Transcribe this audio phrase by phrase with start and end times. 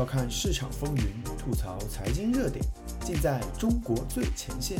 [0.00, 2.64] 要看市场风云，吐槽财经热点，
[3.04, 4.78] 尽在中国最前线。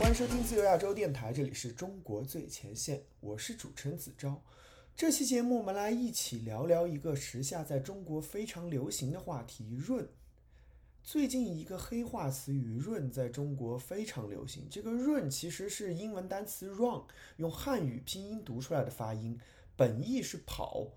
[0.00, 4.42] 欢迎收听自由亚洲电台，这里是中国最前线，我是主持人子昭。
[4.96, 10.08] 这期节目我们来一起聊聊一个时下在中国非常流行的话题——润。
[11.06, 14.66] 最近一个黑化词语“润”在中国非常流行。
[14.70, 17.02] 这个“润”其实是英文单词 “run”，
[17.36, 19.38] 用汉语拼音读出来的发音，
[19.76, 20.88] 本意是跑。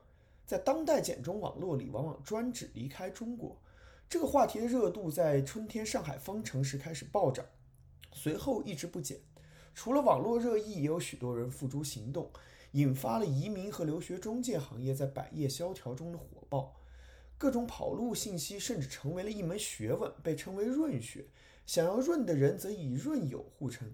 [0.46, 3.58] 在当代简中网络里，往往专指离开中国。
[4.08, 7.46] 这个话题的热度在春天上海封城时开始暴涨，
[8.14, 9.20] 随后一直不减。
[9.76, 12.32] 除了网络热议，也有许多人付诸行动，
[12.72, 16.74] 引发了移民和留学中介行业在百业萧条中的火爆。
[17.38, 21.26] 各种跑路信息甚至成为了一门学问，被称为“润学”。
[21.68, 23.94] 想要润的人则以“润友”互称。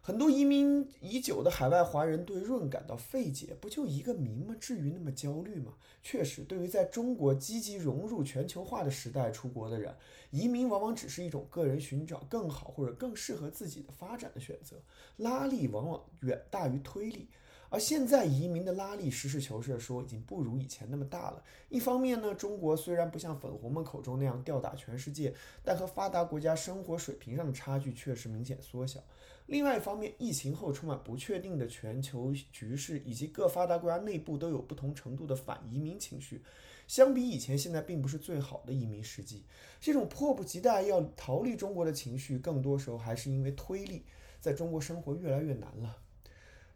[0.00, 4.54] 很多移民已久的海外华人对润感到费解，不就一个名吗？
[4.60, 5.74] 至于那么焦虑吗？
[6.02, 9.96] 确实，对于在中国积极融入全球化的时代出国的人，
[10.30, 14.76] 移民往往只是一种个人寻找更好或者更适合自己的发展的选择，
[15.16, 17.28] 拉力往往远大于推力。
[17.74, 21.42] 而现在移民的拉力，实事求是的说，已经不如以前那么大了。
[21.68, 29.00] 一方面呢，中国虽然不像粉红们口中那样吊打全世界，但和发达国家生活水平上的差距确实明显缩小。
[29.46, 36.40] 另外一方面，疫情后充满不确定的全球局势，以及各发达国家内部都有不同程度的反移民情绪，
[36.86, 39.42] 相比以前，现在并不是最好的移民时机。
[39.80, 44.04] 这种迫不及待要逃离中国的情绪，更多时候还是因为推力，
[44.38, 45.96] 在中国生活越来越难了。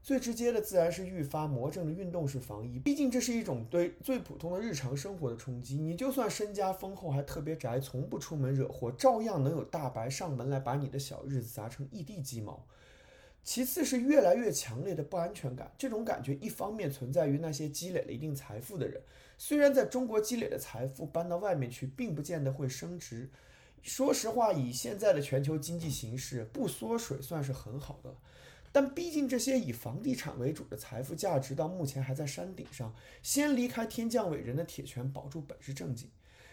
[0.02, 5.76] 最直接的自然是愈发魔怔的运动式防疫，毕竟这是一种对最普通的日常生活的冲击。
[5.76, 12.66] 你就算身家丰厚，还特别宅，从不出门惹祸，照样能有大白上门来把你的小日子砸成一地鸡毛。
[13.44, 19.02] 其次是越来越强烈的不安全感，这种感觉一方面存在于那些积累了一定财富的人，
[19.36, 23.30] 虽然在中国积累的财富搬到外面去，并不见得会升值。
[23.82, 28.14] 说实话，以现在的全球经济形势，不缩水算是很好的。
[28.72, 36.10] 但毕竟这些以房地产为主的财富价值到目前还在山顶上，先离开天降伟人的铁拳，保住本是正经。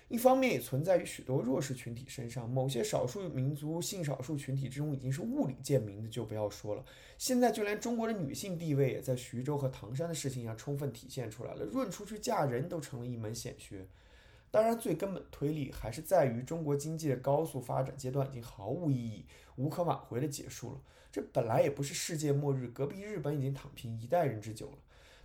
[0.07, 6.85] 一方面也存在于许多弱势群体身上，某些少数民族、性少数群体之中已经是物理贱民的，就不要说了。
[7.17, 13.87] 现在就连中国的女性地位也在徐州和唐山的事情上充分体现出来了，润出去嫁人都成了一门显学。
[14.51, 20.79] 当然，最根本推力还是在于中国经济的高速发展阶段已经毫无意义、无可挽回的结束了。
[21.15, 24.77] 这本来也不是世界末日，隔壁日本已经躺平一代人之久了。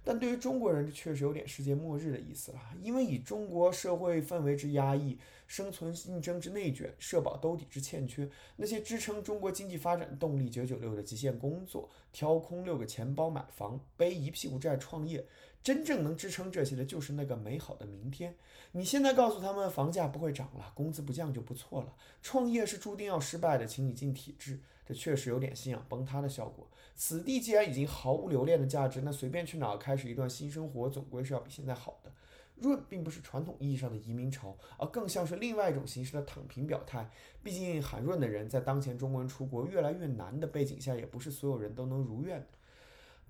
[0.04, 2.60] 但对于中国人，这确实有点世界末日的意思了。
[2.80, 5.18] 因为以中国社会氛围之压抑、
[5.48, 15.26] 生存竞争之内卷、社保兜底之欠缺，那些支撑中国经济发展动力九九六的极限工作、挑空六个钱包买房、背一屁股债创业，
[15.60, 18.36] 真正能支撑这些的，就是那个美好的明天。
[18.70, 24.60] 你现在告诉他们房价不会涨了，工资不降就不错了，创业是注定要失败的，请你进体制。
[24.90, 26.68] 这确实有点信仰崩塌的效果。
[26.96, 32.12] 此地既然已经毫无留恋的价值，那随便去哪儿开始一段新生活，总归是要比现在好的。
[32.56, 37.08] 润并不是传统意义上的移民潮，而更像是另外一种形式的躺平表态。
[37.40, 42.46] 毕竟喊润的人，在当前中国人出国越来越难的背景下，也不是所有人都能如愿的。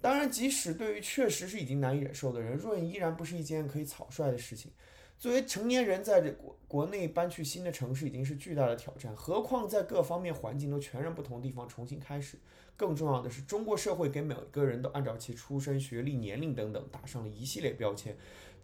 [0.00, 4.72] 当然，即使对于确实是已经难以忍受的人，润依然不是一件可以草率的事情。
[5.20, 12.38] 作为成年人，在这国国内搬去新的城市已经是巨大的挑战，何况在各方面环境都全然不同的地方重新开始。
[12.75, 18.16] 更重要的是，中国社会给每个人都按照其出身、学历、年龄等等打上了一系列标签，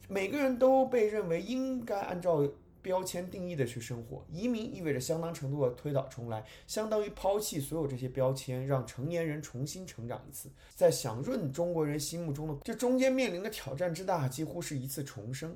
[0.08, 2.48] 每个人都被认为应该按照
[2.80, 4.24] 标签定义的去生活。
[4.32, 10.48] 移民意味着相当程度的推倒重来，相当于抛弃所有这些标签，让成年人重新成长一次。
[10.74, 15.54] 在想润中国人心目中的这中间面临的挑战之大，几乎是一次重生。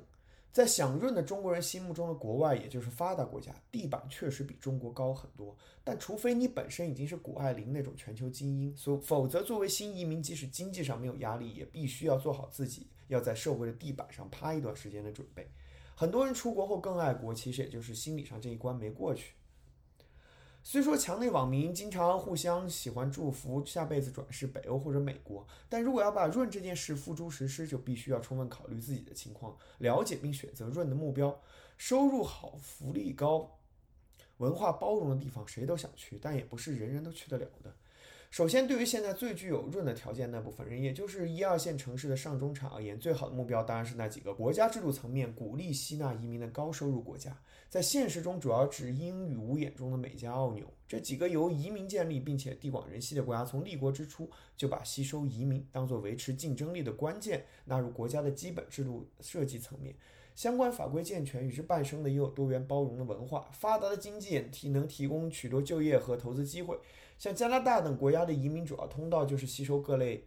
[0.51, 5.55] 在享润的中国人心目中的国外，也就是发达国家，地板确实比中国高很多。
[5.83, 15.49] 但除非你本身已经是谷爱凌那种全球精英，所否则作为新移民，即使经济上没有压力，也必须要做好自己要在社会的地板上趴一段时间的准备。
[15.95, 19.33] 很多人出国后更爱国，其实也就是心理上这一关没过去。
[20.63, 31.41] 虽说墙内网民经常互相喜欢祝福下辈子转世北欧或者美国，但如果要把润这件事付诸实施，就必须要充分考虑自己的情况，了解并选择润的目标。
[31.77, 33.57] 收入好、福利高、
[34.37, 37.75] 文化包容的地方，谁都想去，但也不是人人都去得了的。
[38.31, 47.37] 首先，对于现在最具有润的条件那部分人，也就是一二线城市的上中产而言，最好的目标当然是那几个国家制度层面鼓励吸纳移民的高收入国家。
[47.67, 59.93] 在现实中，主要指英语五眼中的美加澳纽这几个由移民建立并且地广人稀的国家，从立国之初就把吸收移民当作维持竞争力的关键纳入国家的基本制度设计层面。
[60.35, 66.79] 相关法规健全，与之伴生的也有多元包容的文化，发达的经济也提能提供许多就业和投资机会。
[67.21, 70.25] 像加拿大等国家的移民主要通道就是吸收各类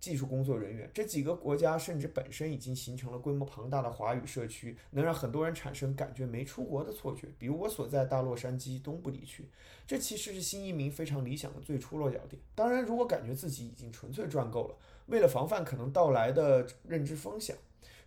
[0.00, 0.90] 技术工作人员。
[0.94, 7.28] 这几个国家甚至本身已经形成了规模庞大的华语社区，能让很多人产生感觉没出国的错觉。
[7.38, 9.46] 比如我所在大洛杉矶东部地区，
[9.86, 12.40] 这其实是新移民非常理想的最初落脚点。
[12.54, 14.76] 当然，如果感觉自己已经纯粹赚够了，
[15.08, 17.54] 为了防范可能到来的认知风险。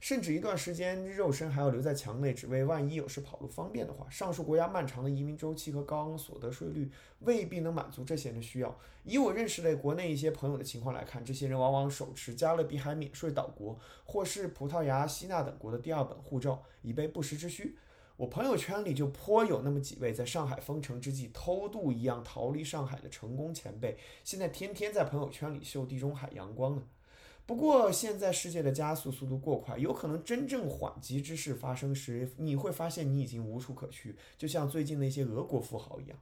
[0.05, 4.07] 甚至一段时间肉身还要留在墙内，只为万一有事跑路方便的话。
[4.07, 6.91] 上述国家漫长的移民周期和高昂所得税率
[7.21, 8.77] 未必能满足这些人的需要。
[9.03, 17.75] 以我认识的国内一些朋友的情况来看，这些人往往手持加勒比海免税岛国或是葡萄牙、希腊等国的第二本护照，以备不时之需。
[18.15, 26.83] 我朋友圈里就颇有那么几位在上海封城之际偷渡一样逃离上海的成功前辈，现在天天在朋友圈里秀地中海阳光呢。
[27.47, 36.17] 不过，现在世界的加速速度过快，有可能真正缓急之事发生时，你会发现你已经无处可去，就像最近那些俄国富豪一样。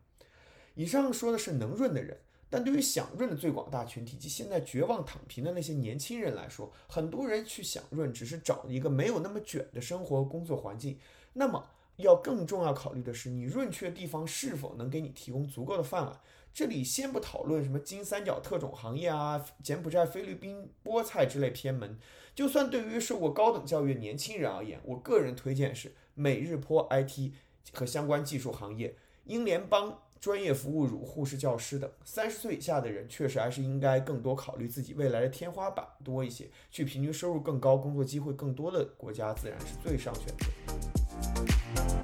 [0.76, 11.00] 以上说的是能润的人，但对于想润的最广大群体及现在绝望躺平的那些年轻人来说，很多人去想润只是找一个没有那么卷的生活工作环境。
[11.32, 11.66] 那么，
[11.96, 16.20] 要更重要考虑的是，你润去的地方是否能给你提供足够的饭碗。
[16.54, 21.98] 这里先不讨论什么金三角特种行业啊、柬埔寨、菲律宾菠菜之类偏门，
[22.36, 27.32] 就算对于受过高等教育的年轻人而言，我个人推荐是美日坡 IT
[27.74, 31.90] 和相关技术行业、英联邦专业服务乳护士、教师等。
[32.06, 42.03] 三十岁以下的人确实还是应该更多考虑自己未来的天花板多一些，去平均收入更高、工作机会更多的国家，自然是最上选择。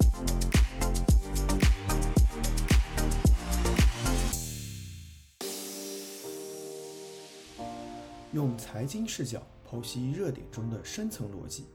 [8.32, 11.66] 用财经视角剖析热点中的深层逻辑，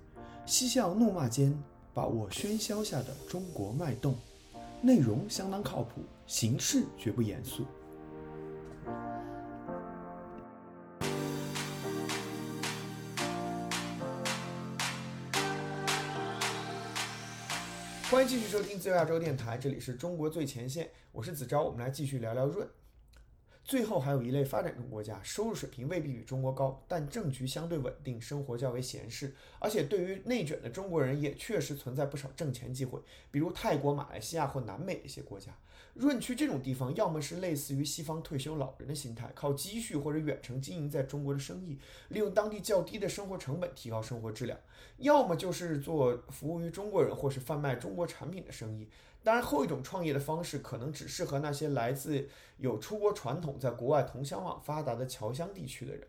[0.45, 1.53] 嬉笑怒骂间
[1.93, 4.15] 把握喧嚣下的中国脉动。
[4.81, 7.65] 内容相当靠谱，形式绝不严肃。
[18.09, 22.65] 欢迎继续收听自由亚洲电台，这里是中国最前线，我是子昭，我们来继续聊聊润。
[23.65, 33.00] 最后还有一类发展中国家，收入水平未必比中国高，但政局相对稳定，生活较为闲适，而且对于内卷的中国人也确实存在不少挣钱机会，
[33.31, 35.51] 比如泰国、马来西亚或南美一些国家。
[35.95, 41.79] 润区这种地方，要么是类似于西方退休老人的心态，靠积蓄或者远程经营在中国的生意，
[42.09, 44.59] 利用当地较低的生活成本提高生活质量；
[44.97, 48.88] 要么就是做服务于中国人或是贩卖中国产品的生意。
[49.25, 56.07] 当然，后一种创业的方式可能只适合那些来自有出国传统、在国外同乡网发达的侨乡地区的人。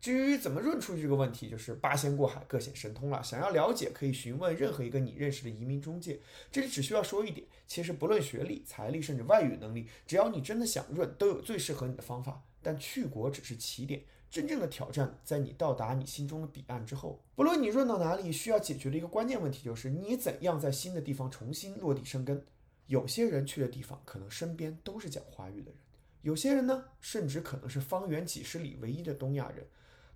[0.00, 3.22] 至于怎么润出去这个问题，就是八仙过海，各显神通了。
[3.22, 6.18] 想要了解，可以询问任何一个你认识的移民中介。
[6.50, 12.42] 这里只需要说一点：其实不论学历、财力，甚至外语能力，只要你真的想润，都有最适合你的方法。
[12.60, 17.20] 但去国只是起点，真正的挑战在你到达你心中的彼岸之后。
[17.34, 22.44] 不论你润到哪里，需要解决的一个关键问题就是你怎样在新的地方重新落地生根。
[22.86, 25.80] 有些人去的地方可能身边都是讲华语的人，
[26.22, 29.66] 有些人呢，甚至可能是方圆几十里唯一的东亚人。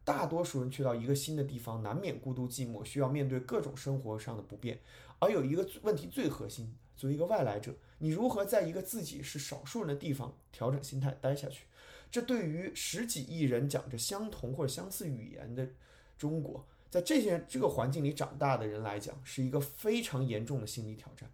[0.05, 4.81] 大多数人去到一个新的地方，难免孤独寂寞，需要面对各种生活上的不便。
[5.21, 11.67] 而有一个问题最核心，作为一个外来者，你如何在一个自己是少数人的地方调整心态待下去？
[12.12, 15.66] 这对于十几亿人讲着相同或者相似语言的
[16.19, 21.31] 中国，在这些这个环境里长大的人来讲，是一个非常严重的心理挑战。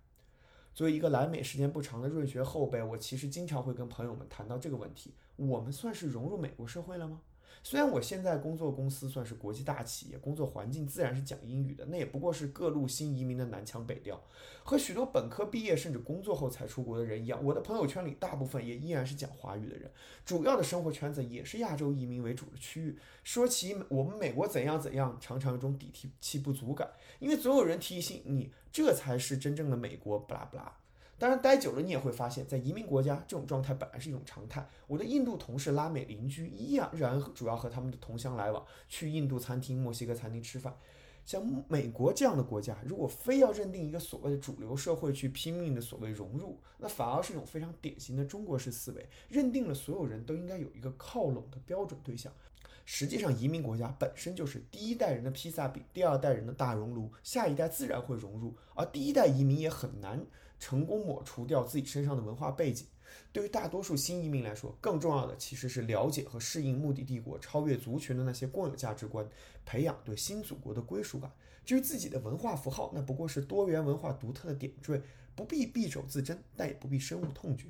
[0.72, 7.22] 作为一个来美时间不长的润学后辈，我其实经常会跟朋友们谈到这个问题：我们算是融入美国社会了吗？
[7.70, 14.18] 虽然我现在工作公司算是国际大企业，工作环境自然是讲英语的，那也不过是各路新移民的南腔北调。
[14.64, 19.90] 和许多本科毕业甚至工作后才出国的人一样，我的朋友圈里大部分也依然是讲华语的人，
[20.24, 22.98] 主要的生活圈子也是亚洲移民为主的区域。
[23.22, 30.74] 说起我们美国怎样怎样，常常有种底气不足感，因为总有人提醒你，这才是真正的美国，不拉不拉。
[31.18, 34.64] 当然，待久了你也会发现，在移民国家，这种状态本来是一种常态。
[34.86, 40.76] 我的印度同事、拉美邻居依然主要和他们的同乡来往，去印度餐厅、墨西哥餐厅吃饭。
[41.24, 52.32] 像美国这样的国家，如果非要认定一个所谓的主流社会去拼命的所谓融入，那反而是一种非常典型的中国式思维，认定了所有人都应该有一个靠拢的标准对象。
[52.86, 60.24] 实际上，移民国家本身就是第一代人的披萨饼，第二代人的大熔炉，下一代自然会融入，而第一代移民也很难
[60.58, 62.86] 成功抹除掉自己身上的文化背景。
[63.32, 69.26] 对于大多数新移民来说，更重要的其实是了解和适应目的帝国超越族群的那些共有价值观，
[69.64, 71.30] 培养对新祖国的归属感。
[71.64, 75.02] 至于自己的文化符号，那不过是多元文化独特的点缀，
[75.34, 77.66] 不必敝帚自珍，但也不必深恶痛绝。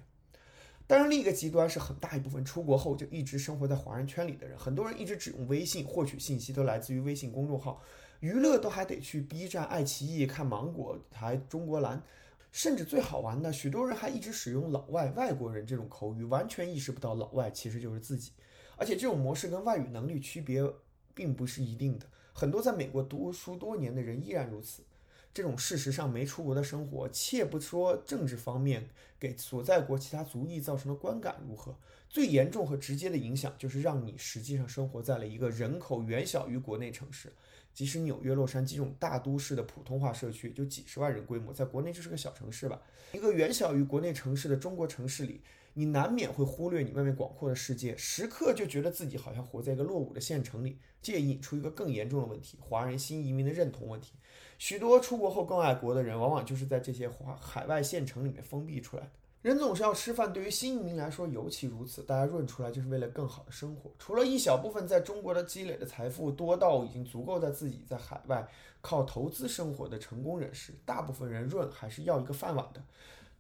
[0.87, 7.83] 当然，另一个极端是很大一部分出国后就一直生活在华人圈里的人，很多人一直只用微信获取信息，都来自于微信公众号，
[8.21, 12.03] 娱乐都还得去 B 站、爱奇艺看芒果台、中国蓝。
[12.51, 18.33] 甚至最好玩的，许多人还一直使用“老外”“外国人”这种口语，完全意识不到老外其实就是自己。
[18.77, 20.63] 而且这种模式跟外语能力区别
[21.15, 24.83] 并不是一定的，很多在美国读书多年的人依然如此。
[25.35, 28.89] 这种事实上没出国的生活，且不说政治方面
[29.21, 31.77] 给所在国其他族裔造成的观感如何，
[32.09, 37.33] 最严重和直接的影响就是让你实际上生活在了一个人口远小于国内城市。
[37.79, 42.83] 即使纽约、洛杉矶这种大都市的普通话社区就几十万人规模，在国内就是个小城市吧。
[43.13, 45.43] 一个远小于国内城市的中国城市里，
[45.75, 50.81] 你难免会忽略你外面广阔的世界，时刻就觉得自己好像活在一个落伍的县城里。
[51.01, 54.15] 这也引出一个更严重的问题：华人新移民的认同问题。
[54.59, 59.11] 许多出国后更爱国的人，往往就是在这些华海外县城里面封闭出来的。
[59.41, 62.03] 人总是要吃饭，对于新移民来说尤其如此。
[62.03, 63.91] 大家润出来就是为了更好的生活。
[63.99, 68.49] 除了一小部分在中国的积累的财富多到已经足够在自己在海外
[68.81, 72.83] 靠投资生活的成功人士，大部分人润还是要一个饭碗的。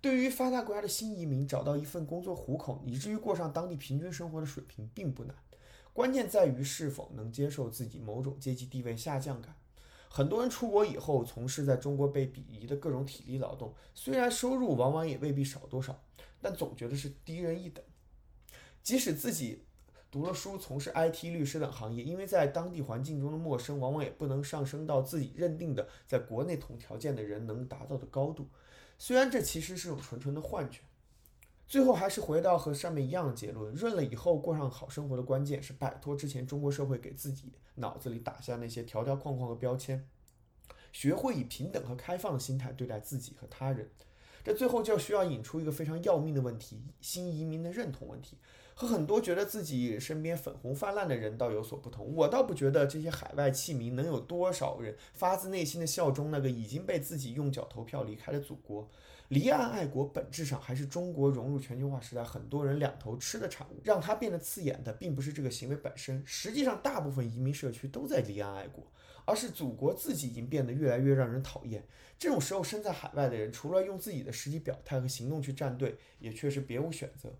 [0.00, 5.35] 对于发达国家的新移民，找到一份工作糊口，以至于过上当地平均生活的水平，并不难。
[5.93, 9.52] 关键在于是否能接受自己某种阶级地位下降感。
[10.11, 16.03] 很多人出国以后从事在中国被鄙夷的各种体力劳动，虽然收入往往也未必少多少，
[16.41, 17.85] 但总觉得是低人一等。
[18.83, 19.62] 即使自己
[20.11, 28.49] 读了书，从事 IT、律师等行业，因为在当地环境中的陌生，往往也不能上升到自己认定的在国内同条件的人能达到的高度。
[28.97, 30.81] 虽然这其实是种纯纯的幻觉。
[31.68, 40.08] 最后还是回到和上面一样的结论：润了以后过上好生活的关键是摆脱之前中国社会给自己脑子里打下那些条条框框和标签，
[40.92, 43.90] 学会以平等和开放的心态对待自己和他人。
[44.42, 48.38] 这最后就需要引出一个非常要命的问题：新移民的认同问题。
[48.75, 52.14] 和很多觉得自己身边粉红泛滥的人倒有所不同。
[52.14, 58.88] 我倒不觉得这些海外弃民能有多少人发自内心的效忠那个已经被自己用脚投票离开的祖国。
[59.28, 63.80] 离岸爱国本质上还是中国融入全球化时代很多人两头吃的产物。
[63.85, 66.23] 让它变得刺眼的，并不是这个行为本身。
[66.26, 68.82] 实际上，大部分移民社区都在离岸爱国，
[69.26, 71.85] 而是祖国自己已经变得越来越让人讨厌。
[72.18, 77.30] 这种时候，身在海外的人除了用自己的实际表态和行动去站队，也确实别无选择。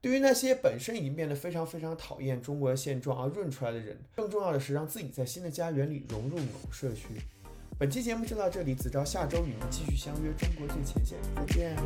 [0.00, 7.06] 对于那些本身已经变得非常非常讨厌中国的现状而润出来的人，更重要的是让自己在新的家园里融入某社区。
[7.76, 11.76] 本期节目就到这里，子昭下周与您继续相约中国最前线，再见。